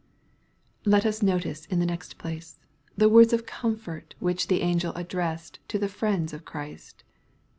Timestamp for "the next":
1.79-2.17